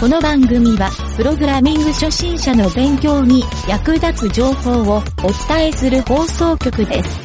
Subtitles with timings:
[0.00, 5.02] この番組は、プログラミング初心者の勉強に役立つ情報をお
[5.48, 7.20] 伝えする放送局です。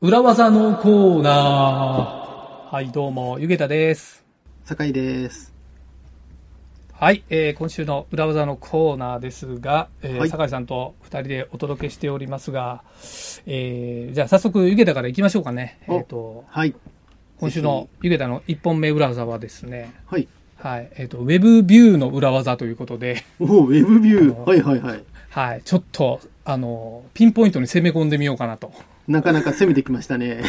[0.00, 2.74] 裏技のコーナー。
[2.74, 4.24] はい、どうも、ゆげたです。
[4.64, 5.53] 酒井です。
[6.96, 12.84] はい、えー今週の裏技のコーナーですが、えーはい酒井さんと二人でお届けしておりますが、
[13.46, 15.80] えーじゃあ早速、ゆげたから行きましょうかね。
[15.88, 16.72] おえっ、と、はい。
[17.40, 20.28] 今週のゆげたの一本目裏技はですね、はい。
[20.56, 24.38] はい、えっ、と、ウェブビューの裏技ということで、おお、ウェブビュー。
[24.44, 25.02] はいはいはい。
[25.30, 28.72] はい、ちょっと、あの、ピンポイントに攻め込んでみようかなと。
[29.08, 30.42] なかなか攻めてきましたね。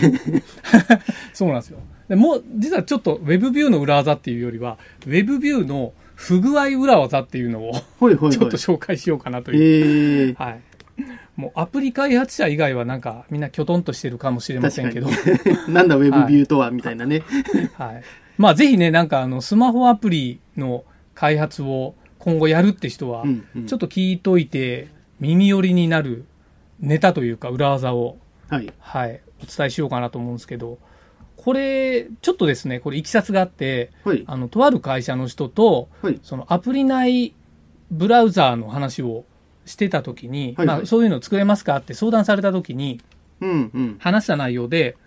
[1.33, 1.79] そうなんですよ。
[2.07, 8.57] でもう、実はちょっと、ウェブビューの裏技っていうよりは、ウェブビューの不具合裏技っていうのを、ほいほい ちょっと。
[8.57, 10.29] 紹介しようかなという。
[10.29, 10.61] えー、はい。
[11.35, 15.09] もう、アプリ開発者以外はなんか、みんなきょとんとしてるかもしれませんけど、
[15.67, 17.23] なんだウェブビューとは、みたいなね。
[17.73, 18.03] はい。
[18.37, 23.65] まあ、ぜひね、なんか、あの、スマホアプリの開発を今後やるって人はう、ん、うん。
[23.65, 24.87] ちょっと聞いといて、
[25.19, 26.25] 耳寄りになる
[26.79, 28.17] ネタというか、裏技を、
[28.49, 28.71] はい。
[28.79, 30.77] はい、お伝えしようかなと思うんですけど、
[31.45, 34.23] これ、ちょっとですね、これ、いきさつがあって、はい。
[34.25, 36.19] あの、とある会社の人と、はい。
[36.23, 37.35] そのアプリ内
[37.91, 39.25] ブラウザーの話を
[39.63, 42.99] してた時に、はいはいまあ、そういうの作れますかって相談された時に、
[43.41, 43.95] うん、うん。
[43.99, 44.97] 話した内容で、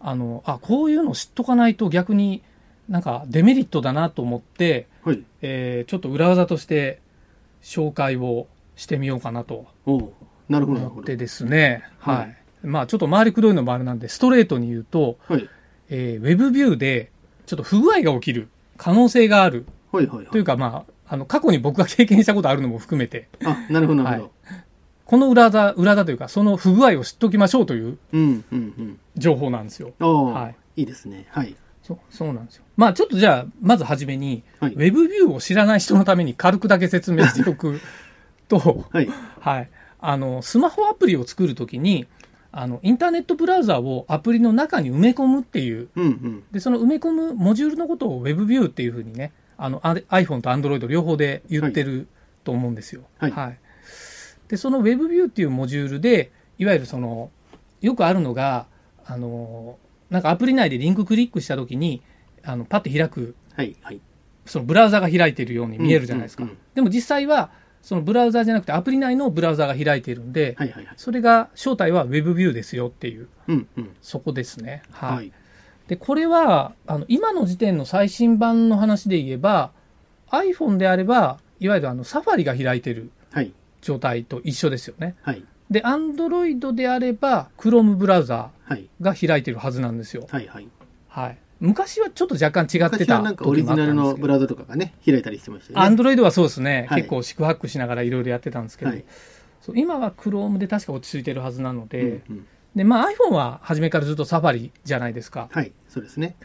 [0.00, 2.42] あの、あ、こういうの知っとかないと逆に
[2.90, 5.24] なんかデメリットだなと思って、はい。
[5.40, 7.00] えーちょっと裏技として
[7.62, 10.12] 紹介をしてみようかなと思
[11.00, 11.16] って。
[11.16, 11.84] ですね。
[12.00, 12.36] はいはい。
[12.64, 15.48] まあちょっと回りくどいのもあれなんで、ストレートに言うと、はい。
[15.90, 17.10] えーウェブビューで
[17.46, 20.26] ちょっと不具合が起きる可能性があるはい、はい、はい。
[20.26, 24.32] というか、まあ、あの、過去に僕が経験したことあるのも含めて、あ、なるほど、なるほど。
[25.04, 28.98] この裏技、裏技というか、その不具合を知っておきましょうといううん、うん、うん。
[29.16, 29.92] 情報なんですよ。
[29.98, 31.26] はいいいですね。
[31.30, 31.56] はい。
[31.82, 32.64] そう、そうなんですよ。
[32.76, 37.80] まあ、ちょっとじゃあ、まずはじめに、はいウェブビューを知らない人のために軽くだけ説明しておく
[38.46, 39.08] と、 はい。
[39.40, 39.70] はい。
[39.98, 42.06] あの、スマホアプリを作るときに、
[42.52, 46.44] あの、インターネットブラウザをアプリの中に埋め込むっていう、うん、うん。
[46.50, 52.08] で、その埋め込むモジュールのことを Web ビューっていうふうにね、あの、あ iPhone と Android 両方で言ってる
[52.44, 53.02] と思うんですよ。
[53.18, 53.58] はい
[54.48, 57.30] で、その Web ビューっていうモジュールで、いわゆるその、
[57.80, 58.66] よくあるのが、
[59.06, 59.78] あの、
[60.10, 62.02] なんかアプリ内でリンククリックしたときに、
[62.42, 64.00] あの、パッて開く、はい、はい。
[64.46, 66.42] そのブラウザが開いているように見えるじゃないですか。
[66.42, 70.94] うんうんうんでも実際は、そのブラウザじゃなくてアプリ内のブラウザが開いているんで、はい、はい、はい。
[70.96, 73.96] それが正体は Web ビューですよっていう、うん、うん。
[74.02, 74.82] そこですね。
[74.90, 75.16] はい。
[75.16, 75.32] はい。
[75.88, 79.72] で、これは、あの、今の時点の最新版の話で言えば、
[80.30, 83.52] iPhone であれば、いわゆるあの、サファリが開いてるはい。
[83.80, 85.16] 状態と一緒ですよね。
[85.22, 85.42] はい。
[85.70, 88.88] で、Android であれば、Chrome ブラウザはい。
[89.00, 90.26] が開いてるはずなんですよ。
[90.30, 90.68] はい、はい。
[91.08, 91.38] はい。
[91.60, 95.84] 昔はちょっと若干違ってたんかオリジナルのブラウザとかがね、開いたりしてましたよね。
[95.84, 99.04] アンドロイドはそうですね、はい結構四苦八苦しながらいろいろやってたんですけど、はい
[99.60, 105.48] そう今は Chrome で確か落ち着いてるはずなので、うんうんでまあ、iPhone は初めからずっとサファリじゃないですか。
[105.50, 105.72] はい。
[105.88, 106.36] そうですね。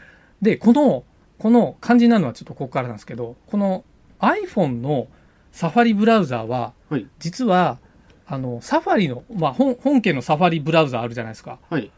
[0.42, 1.04] で、この、
[1.38, 3.84] この肝心なのはちょっとここからなんですけど、この
[4.18, 5.08] iPhone の
[5.52, 7.06] サファリブラウザーは、はい。
[7.18, 7.78] 実は、
[8.26, 11.60] あの、サファリの、まあ本、本家のサファリブラウザーあるじゃないですか。
[11.70, 11.90] はい。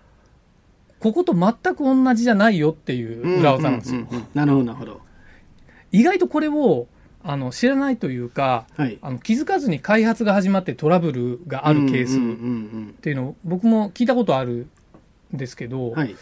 [1.01, 4.07] ここと全く同じじゃないよっていうブラウザなんですよ。
[4.35, 5.01] なるほど、なるほど。
[5.93, 6.87] 意外とこれを、
[7.23, 8.99] あの、知らないというか、はい。
[9.01, 14.67] あの気づかずに開発が始まってトラブルがあるケースっていうのを僕も聞いたことある
[15.35, 15.95] んですけど、うん。
[15.95, 16.15] はい。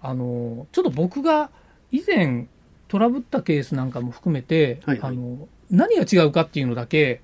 [0.00, 1.50] あのちょっと僕が
[1.90, 2.46] 以前
[2.88, 7.20] トラブったケースなんかも含めて、はいはいあの何が違うかっていうのだけ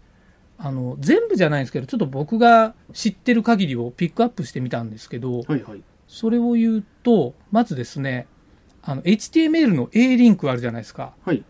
[0.58, 5.82] あの全部じゃないんですけどちょっと僕が知ってる限りをピックアップしてみたんですけど、はいはい。
[6.14, 8.28] それを言うとまずですね
[8.82, 11.42] あの HTML の A リンクあるじゃないですかはい。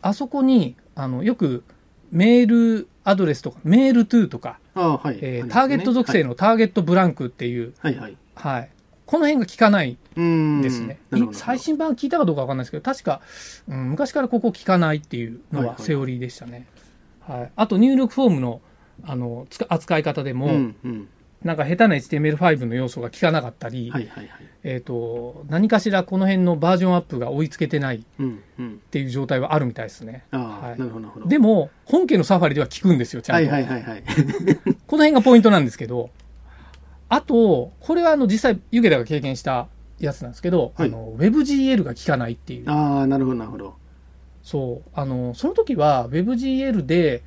[0.00, 1.62] あそこにあのよく
[2.10, 5.18] メールアドレスとかメールトゥーとか、ああ、はい。
[5.22, 7.96] えターゲット属性のターゲットブランクっていう、はい。
[8.34, 8.70] はい
[9.04, 10.62] この辺が効かないうん。
[10.62, 10.98] ですね。
[11.32, 13.20] 最新版聞いたかどうかわかんないですけど、確か、
[13.68, 16.66] うん、昔からここ聞かないっていうのはセオリーでしたね。
[17.20, 17.52] はい。
[17.54, 18.62] あと入力フォームの
[19.04, 21.08] あの、つか扱い方でも、うんうん。
[21.44, 24.40] なんか下手な HTML5 の要素が効かなかったり、はいはいはい。
[24.64, 28.00] えっ、と、何かしらこの辺のバージョンアップが追いつけてないっ。
[28.90, 30.24] ていう状態はあるみたいですね。
[30.30, 31.26] ああ、はいなるほどなるほど。
[31.26, 33.50] でも、本家のサファリでは効くんですよ、ちゃんと。
[33.50, 34.02] はいはいはいはい。
[34.86, 36.10] この辺がポイントなんですけど、
[37.08, 39.68] あと、これはあの実際、ユゲダが経験した
[39.98, 42.70] やつなんですけど、はいあの WebGL が効かないっていう。
[42.70, 43.74] ああ、なるほどなるほど。
[44.42, 44.90] そう。
[44.94, 47.22] あの、その時は WebGL で、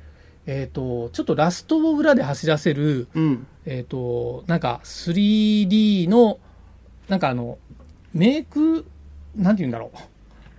[0.46, 3.46] えっ、と、ちょっとラストを裏で走らせる、うん。
[3.64, 6.38] えっ、と、なんか 3D の、
[7.08, 7.58] なんかあの、
[8.14, 8.86] メイク、
[9.34, 9.98] なんて言うんだろう。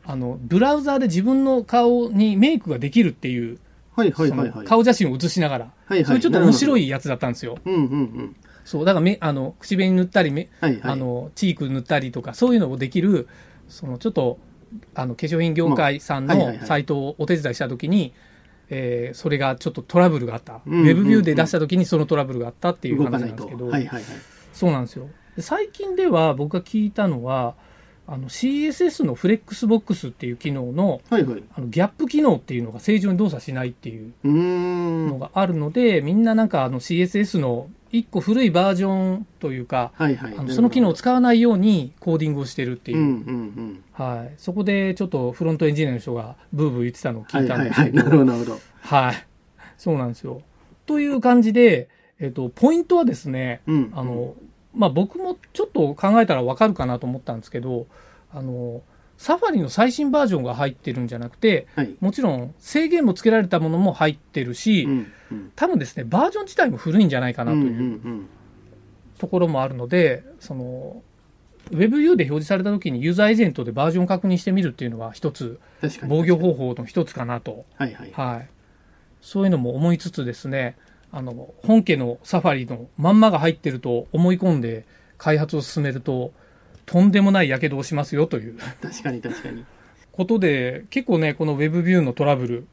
[0.05, 3.59] あの、ブラウザーで自分の顔にメイクができるっていう、
[3.95, 4.57] はいはいそはいはい。
[4.59, 6.05] の顔写真を写しながら、はいはい。
[6.05, 6.85] そういうちょっと面白い。
[6.85, 7.57] いやつだったんですよ。
[7.65, 8.35] うんうんうん。
[8.63, 10.91] そう、だから目、あの、口紅塗ったり、目、はいはい。
[10.91, 13.27] あの、チーク塗ったりとか、そういうのをできる、
[13.69, 14.39] その、ちょっと、
[14.93, 18.13] あの、化粧品業界さんのサイトをお手伝いしたときに、
[18.69, 20.61] えーそれがちょっとトラブルがあった。
[20.65, 24.03] WebView で出したときにそのトラブルがあったっていう動かなんですけど、はいはいはい。
[24.53, 25.07] そうなんですよ。
[25.35, 27.55] で最近では僕が聞いたのは、
[28.07, 31.43] あの CSS のフレックスボックスっていう機能のはいはい。
[31.55, 34.13] あの gap 機能っていうのが正常に動作しないっていう。
[34.23, 40.33] のがあるので、みんななんかあの CSS の一個古いバージョンというか、はいはい。
[40.37, 43.13] あのその機能を使わないようにコーディングをしてるっていう、うんうんう
[43.61, 43.83] ん。
[43.93, 47.91] はい、そこでちょっとフロントエンジニアの人がブーブー言ってたのを聞いたんはいはいはい。
[47.91, 48.59] ですけど、なるほど。
[48.81, 49.27] はい、
[49.77, 50.41] そうなんですよ。
[50.85, 51.89] という感じで、
[52.19, 53.91] えっと、ポイントはですね、うん。
[53.93, 54.35] あの、
[54.73, 57.87] まあ、僕もちょっと考えたらわかるかなと思ったんですけど、
[58.31, 58.81] あの、
[59.17, 61.95] サファリの最新バージョンが入ってるんじゃなくて、はい。
[61.99, 65.51] もちろん制限もつけられたものも入ってるし、うんうん。
[65.55, 68.27] 多分ですね、バージョン自体も古いんじゃないかなという。
[69.17, 71.01] ところもあるので、その、
[71.71, 75.59] ウェブビューで表示された時にユーザーエージェントでバージョンを確認してみるっていうのは一つ。
[76.07, 77.65] 防御方法の一つかなと。
[77.75, 78.11] はいはい。
[78.13, 78.49] はい。
[79.21, 80.77] そういうのも思いつつですね、
[81.11, 84.85] あの、本家のサファリのまんまが入ってると思い込んで
[85.17, 86.31] 開発を進めると、
[86.87, 89.65] とんでもない火傷をしますよという確かに確かに。
[90.13, 92.67] ことで、結構ね、このウェブビューのトラブル、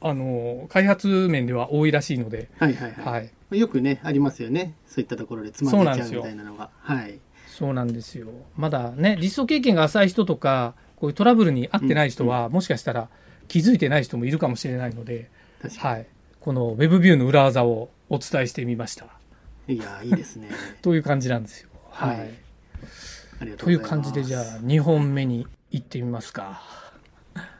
[0.00, 3.30] あの、開発面では多いらしいので、はいはいははい。
[3.52, 3.58] い。
[3.58, 4.74] よくね、ありますよね。
[4.86, 6.70] そういったところでつまんでちゃうみたいなのが。
[6.80, 7.20] はい。
[7.46, 8.26] そうなんですよ。
[8.56, 13.08] まだね、実装経験が浅い人とか、こういうトラブルに遭ってない人は、もしかしたら
[13.46, 15.30] 気づいてない人もいるかもしれないので、
[15.78, 16.06] はい。
[16.40, 19.06] このウェブビューの裏技をお伝えしてみました。
[19.68, 19.76] に。
[19.76, 20.50] いや、いいですね。
[20.82, 21.68] という感じなんですよ。
[21.92, 22.18] はい。
[22.18, 22.46] はい
[23.38, 23.80] とという。
[23.80, 26.62] 感じで、じゃあ、2本目に行ってみますか。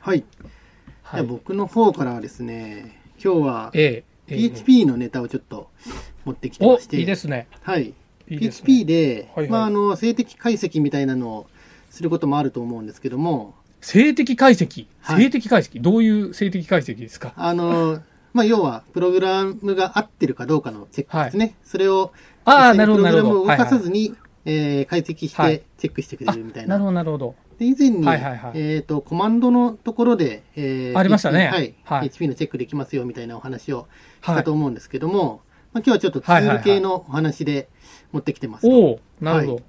[0.01, 0.15] はい。
[0.15, 0.25] はい。
[0.25, 3.73] じゃあ僕の方からはですね、今日は
[4.27, 5.71] PHP のネタをちょっと
[6.25, 6.99] 持ってきておまして。
[6.99, 7.49] いいですね。
[7.63, 7.95] はい。
[8.29, 11.47] いいですね PHP で、はいはいまあ、あの、静的解析みたいなのを
[11.91, 14.87] することもあると思うんですけども、静的解析？
[15.01, 15.81] はい静的解析？
[15.81, 17.33] どういう静的解析ですか？
[17.37, 18.01] あの、
[18.33, 21.55] まあ、要は、プログラムが合ってるかどうかのチェックですね。
[21.65, 22.13] それを、
[22.45, 23.05] あなるほど。
[23.05, 24.15] プログラムを動かさずに。
[24.47, 26.71] に、えー解析しはいてチェックしてくれるみたいな。
[26.71, 27.35] なるほど、なるほど。
[27.59, 31.75] で以前に、はいはいはいえっ、と、コマンドのところで、えーありましたねはい。
[31.85, 33.89] はい PHP のチェックできますよみたいなお話を
[34.23, 34.53] しはいたと。
[34.53, 35.41] 思うんですけども、
[35.73, 37.69] まあ、今日はちょっとツール系のお話で
[38.13, 38.69] 持ってきてますと。
[38.69, 39.63] おおなるほど。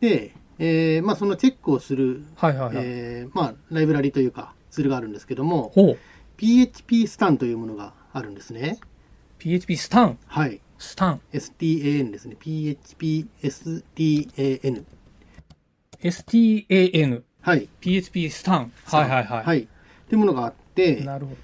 [0.00, 2.84] で、えーまあ、そのチェックをする、はいはいはい。
[2.84, 5.72] えーまあ、ライブラリというか、ツールがあるんですけども。
[6.36, 8.78] PHP スタンというものがあるんですね。
[9.38, 10.18] PHP スタン。
[10.26, 10.60] はい。
[10.82, 11.20] スタン。
[11.32, 12.36] STAN ですね。
[12.38, 14.84] PHP STAN。
[17.40, 17.68] はい。
[17.80, 18.72] PHP スタン。
[18.86, 19.44] はいはいはい。
[19.44, 19.60] はい。
[19.60, 19.66] っ
[20.08, 21.38] ていうものがあって、なるほど。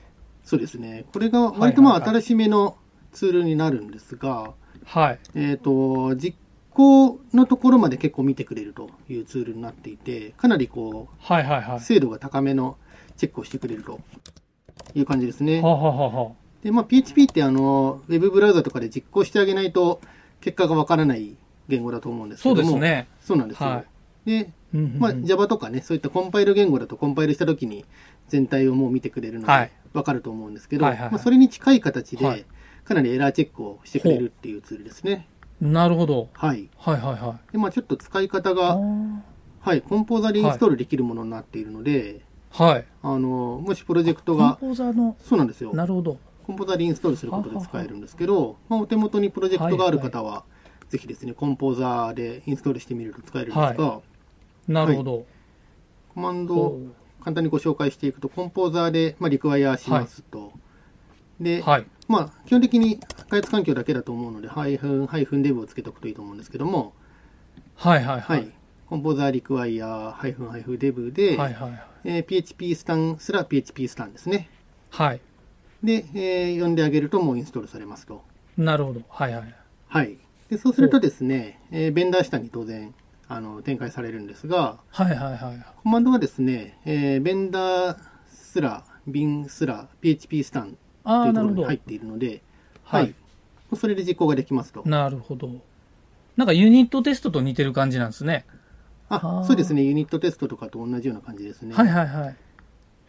[0.45, 1.05] そうですね。
[1.13, 2.77] これが割とまあ新しめの
[3.13, 4.55] ツールになるんですが、
[4.85, 5.19] はい。
[5.37, 6.37] えっ、と、実
[6.71, 11.81] 行のところまで結構見てくれるというツールになっていて、かなりこはいはいはう、い。
[11.81, 12.77] 精度が高めの
[13.17, 14.01] チェックをしてくれると
[14.95, 15.61] いう感じですね。
[15.61, 20.01] はあ、はあはあはで、まあ PHP ってあの、ウェブブラウザとかで実行してあげないと
[20.41, 21.37] 結果がわからない
[21.69, 22.71] 言語だと思うんですけそども。
[22.71, 23.09] うですね。
[23.21, 23.69] そうなんですよ。
[23.69, 23.85] は
[24.25, 27.85] で、うんうんうんまあ、Java とかね、そういったコンパイル言語だとコンパイルしたときに
[28.29, 32.47] 全体をもう見てくれるのはいで、わかると思うんですけど、はいはいはいまあ、それに近い形はいで、
[32.85, 35.27] かなりエラーチェックをしてくれるっていうツールですね。
[35.61, 36.29] なるほど。
[36.33, 36.69] はい。
[36.77, 37.53] はいはいはい。
[37.53, 39.19] で、まあ、ちょっと使い方あが、ー
[39.61, 42.85] はい、コンポーザーでインストールできるものになっているので、はい。
[43.03, 45.75] あの、もしプロジェクトコンが、ポーザーの、そうなんですよ。
[45.75, 46.19] なるほど。
[46.49, 50.45] コンポーザーでインストールすることで使えるんですけど、まあ、お手元にプロジェクトがある方は、
[50.89, 54.01] ぜひですね、コンポーザーでインストールしてみると使えるんですが、
[54.67, 55.27] なるほど。
[56.15, 56.81] コマンドを
[57.23, 60.55] 簡単にご紹介していくと、コンポーザーで、まあ、リクワイアしますと。
[61.39, 61.87] で、はい。
[62.09, 66.95] まあ、基本的に開発環境だけだと思うので、ハイフン、ハイフンデブをつけておくといいと思うんですけども、
[67.75, 68.53] はいはいははいい。。
[68.87, 71.83] コンポーザーリクワイア、ハイフン、ハイフンデブで、はいはいはい。
[72.05, 74.49] えー PHP スタンすら PHP スタンですね。
[74.89, 75.21] はい。
[75.83, 78.23] で、えー呼んであげるともうインストールされますと。
[78.57, 79.03] なるほど。
[79.09, 79.55] はいはい。
[79.89, 80.19] はい。
[80.51, 82.95] で、そうするとですね、えーベンダー下に当然、
[83.29, 85.67] あの、展開されるんですが、はいはいはい。
[85.83, 87.99] コマンドはですね、えーベンダー
[88.33, 91.41] すら、ビンすら、PHP スタンというと。
[91.43, 92.43] ころに入っているので、
[92.85, 93.15] ははいい。
[93.77, 94.83] それで実行ができますと。
[94.87, 95.51] なるほど。
[96.37, 98.47] なんかユニットテストと似てる感じなんですね。
[99.11, 101.75] あそうですね、ユニットテストとかと同じような感じですね。
[101.75, 102.37] はいはいはい。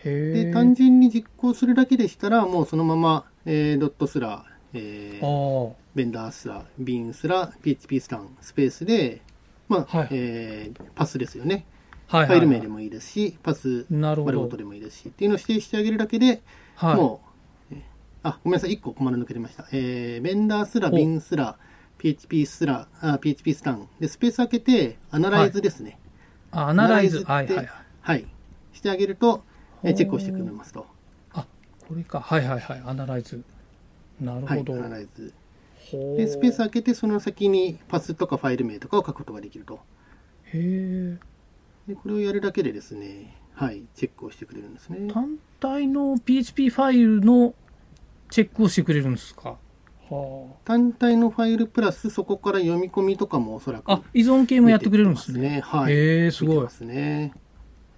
[0.04, 9.22] で、単純に実行するだけでしたら、もうそのまま、えードットすら、えーあベンダーすら、ビンすら、PHP スタン、スペースで、
[9.68, 11.66] まあ、はいえーパスですよね。
[12.10, 12.18] あ。
[12.18, 12.46] はいはい、はい。
[12.46, 13.86] ファイル名でもいいですし、パス、
[14.24, 14.58] 丸ごと。
[14.58, 16.42] でもいいですし、っていうのを指定してあげるだけで、
[16.76, 16.96] はい。
[16.96, 17.22] も
[17.72, 17.82] う、えー
[18.24, 19.68] あ、ごめんなさい、1個コマンド抜けてました。
[19.72, 21.58] えーベンダーすら、おビンすら、
[21.98, 23.88] PHP すら、あ PHP スタン。
[24.00, 26.00] で、スペース開けて、アナライズですね。
[26.52, 27.20] あアナライズ。
[27.28, 27.76] アナライズってはいはいはい。
[28.02, 28.28] はい。
[28.72, 29.44] してあげると、
[29.84, 30.86] えーチェックをしてくれますと。
[31.88, 32.20] これか。
[32.20, 32.84] はいはいはい。
[32.86, 33.44] アナライズ。
[34.22, 34.74] なるはい、ほど。
[34.76, 35.34] アナライズ。
[35.92, 39.80] で、スペース開けて、その先にパスとかファイル名とかを書くことができると。
[40.46, 41.18] へえ。
[41.88, 45.12] で、これをやるだけでですね、はい、チェックをしてくれるんですね。
[45.12, 47.56] 単体の PHP ファイルの
[48.30, 49.58] チェックをしてくれるんですか？
[50.12, 53.96] は単体のファイルプラス、そこから読み込みとかもおそらくあ。
[53.96, 55.62] あ、依存系もやってくれるんですね。
[55.66, 55.94] はい。
[55.94, 56.70] へえ、すごい見てま。
[56.70, 57.34] すね。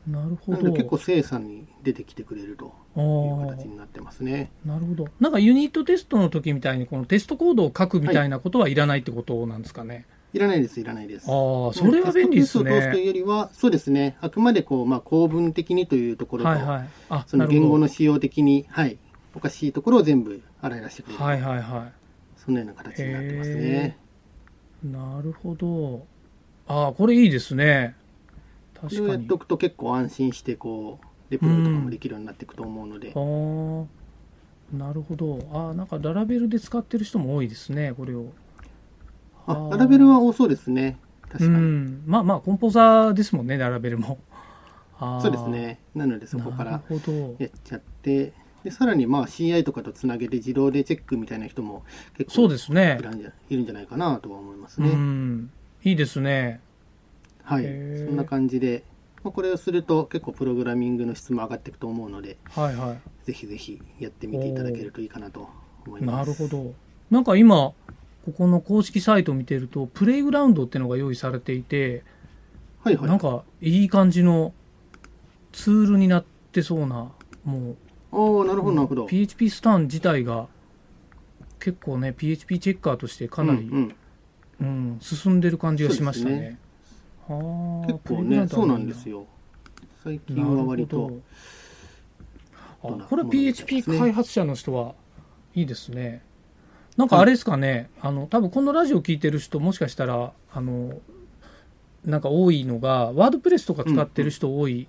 [0.08, 0.64] なるほど。
[0.64, 4.52] で結構精査に出てきてくれるとあいうー形になってますね。
[4.66, 5.08] なるほど。
[5.20, 10.06] なんかユニットテストの時みたいに、このテストコードを書くみたいなことはいらないってことなんですかね？
[10.34, 11.30] いらないです、いらないです。
[11.30, 13.06] ああ、それは便利ですテストを通すというね。
[13.08, 16.90] よりは、そうですね、あくまでこう、まあ、構文的にというところと、はいはい。
[17.10, 17.48] あ、その。
[17.48, 18.98] 言語の仕様的に、はい、
[19.36, 21.24] おかしいところを全部洗い出してくれる。
[21.24, 21.92] はいはいは
[22.38, 23.98] そのような形になってますへね。
[24.84, 24.88] い。
[24.88, 26.06] なるほど。
[26.68, 27.96] ああ、これいいですね。
[28.82, 29.34] これをやって。
[29.34, 33.86] おくと結構安心して、こう、デプロイとかもできるようになっていくと思うので、あ
[34.76, 35.40] あ、なるほど。
[35.54, 38.26] ああ、なんかララベルで使ってる人も多いですね、これを。
[39.48, 40.98] あーララベルは多そうですね。
[41.30, 41.66] 確うかに。
[41.66, 42.04] ん。
[42.06, 44.20] まあまあ、コンポザーですもんね、ララベルも。
[45.22, 45.48] そうです。
[45.50, 45.80] ね。
[45.96, 46.72] なのでそこかなら。
[47.40, 48.34] やっちゃって、
[48.64, 51.84] で、さらにまあ CI とかとつなげて自動でチェックみたいな人も
[52.18, 53.04] 結そう構ですねい。
[53.56, 54.90] るんじゃないかなとは思いますうね。
[54.94, 55.52] ん。
[55.84, 56.62] いいですね。
[57.44, 57.70] はいそ
[58.12, 58.84] んな感じで、
[59.24, 63.26] まあ、これをすると結構プログラミングの質も上がっていくと思うので、はいはい。
[63.26, 65.50] ぜひぜひやってみていただけるといいかなと
[65.86, 66.42] 思いなます。
[66.42, 66.74] るほど。
[67.10, 67.76] なんか今、こ
[68.38, 72.04] この公式サイトを見てると、プレイグラウンドっていうのが用意されていて、
[72.84, 73.08] はいはい。
[73.08, 74.54] なんかいい感じの
[75.52, 77.12] ツールになってそうな、
[77.44, 77.76] も
[78.12, 79.06] おーなるほど、なるほう、ど。
[79.06, 80.48] PHP スタン自体が
[81.60, 83.96] 結構ね、PHP チェッカーとしてかなり、うんうん
[84.60, 86.60] うん進んでる感じがしましたね。
[87.36, 89.26] はあ結構ね、そうないんですよ。
[90.04, 91.22] 最近は割と
[92.82, 94.96] これ PHP ね開発者の人は
[95.54, 96.24] いいですね。
[96.98, 101.00] なんかあれですかね、あの、多分このラジオ聞いてる人もしかしたら、あの、
[102.06, 104.88] なんか多いのが、ワードプレスとか使ってる人多い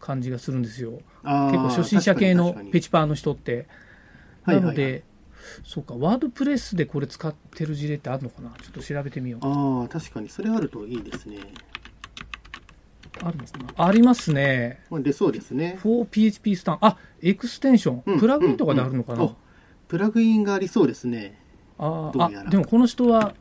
[0.00, 1.00] 感じがするんですよ。
[1.24, 3.52] あー結構初心者系のペチパーの人って。
[3.52, 3.58] は
[4.54, 5.04] いはいなので、
[5.64, 9.46] そうか、ワードプレスでこれ使ってる事例ってあるのかなちょっと調べてみよう。
[9.46, 10.28] ああ、確かに。
[10.28, 11.38] それあるといいですね。
[13.22, 14.80] あるのかなありますね。
[14.90, 15.78] まあ、出そうですね。
[15.82, 16.78] 4PHP スタン。
[16.80, 18.02] あ、エクステンション。
[18.04, 19.34] うんプラグインとかであるのかな、
[19.88, 21.38] プラグインがありそうですね。
[21.78, 23.34] ああ、でもこの人は、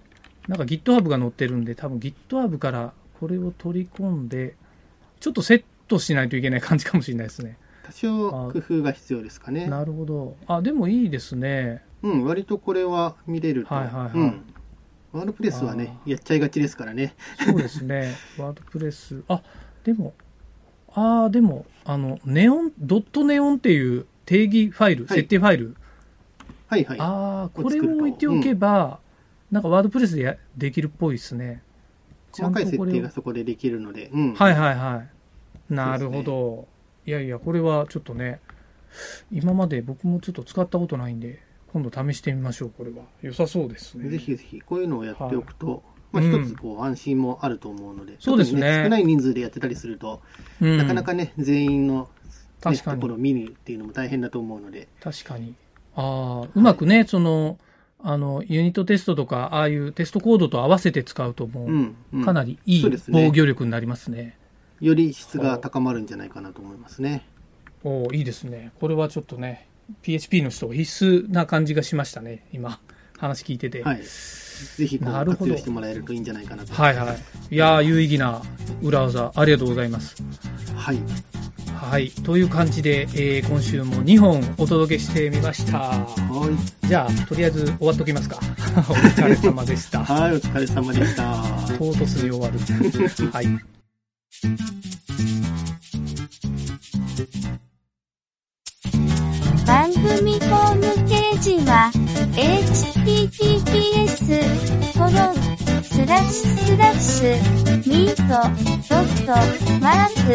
[0.47, 4.55] なんか GitHub が載ってるんで、多分 GitHub からこれを取り込んで、
[5.19, 7.57] ちょっとセットしないといけない感じかもしれないですね。
[7.83, 9.67] 多少工夫が必要ですかね。
[9.67, 10.37] なるほど。
[10.47, 11.83] あ、でもいいですね。
[12.03, 13.73] うん、割とこれは見れると。
[13.73, 14.43] はいはいはいうん。
[15.11, 17.15] ワードプレスはね、やっちゃいがちですからね。
[17.45, 18.15] そうですね。
[18.37, 19.23] ワードプレス。
[19.27, 19.43] あ、
[19.83, 20.13] でも、
[20.93, 25.75] ああ、でも、あの、ネオン、ドットネオンっていう定義ファイル、はい設定ファイル。
[26.67, 26.99] はいはい。
[26.99, 28.99] ああ、これを置いておけば、
[29.51, 31.61] なんかワードプレスでやできるっぽいですね。
[32.31, 34.09] 細かい設定がそこでできるので。
[34.13, 34.33] うん。
[34.33, 35.03] はいはいは
[35.69, 35.73] い。
[35.73, 36.67] なるほど。
[37.05, 38.39] いやいや、これはちょっとね、
[39.31, 41.41] 今まで僕もちょっと使ったことないんで、
[41.73, 43.03] 今度試してみましょう、これは。
[43.21, 44.09] 良さそうですね。
[44.09, 50.21] ぜひぜひ、こういうのをやっておくと、はいまあ一つこう安心もあると思うので、そうですね特に少ない人数でやってたりすると、
[50.59, 55.55] うん、なかなかね、全員の、ね、確かにところを見るっていうのも大変だと思うので、確かに。
[55.95, 57.57] ああ、うまくね、その、
[58.03, 64.37] あの、ユニットテストとか、ああいうテストコードと合わせて使うともう、うん、うんかなりいい防御力になりますね。
[64.79, 67.25] より質が高まるんじゃないかなと思いますね。
[67.83, 68.71] おおいいですね。
[68.79, 69.67] これはちょっとね、
[70.01, 72.79] PHP の人必須な感じがしましたね、今、
[73.17, 73.83] 話聞いてて。
[73.83, 74.01] はい。
[74.77, 76.73] ぜひこうなるほど活用してもらえるといいんじゃないかなと。
[76.73, 77.55] はいはい。
[77.55, 78.41] いやー、有意義な
[78.81, 80.15] 裏技、ありがとうございます。
[80.75, 80.95] はい。
[80.95, 81.01] は
[81.87, 82.09] はい。
[82.09, 85.79] という感じで、えー今週も2本お届けしてみました。
[85.79, 86.87] はい。
[86.87, 88.37] じゃあ、とりあえず終わっときますか。
[88.77, 90.03] お疲れ様でした。
[90.03, 91.23] はい、お疲れ様でした。
[91.77, 92.59] 唐突に終わる。
[93.33, 93.47] はい。
[99.65, 100.70] 番組ホームページは、
[102.33, 104.17] https,
[104.93, 105.13] コロン、
[105.83, 107.37] スラッシュスラッシュ、
[107.89, 108.21] ミート、
[108.89, 109.31] ドット、
[109.79, 110.31] マーク、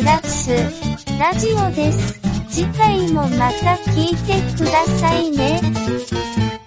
[0.00, 2.20] スラッシュ、ラジオです。
[2.48, 6.61] 次回もまた聞いてくださいね。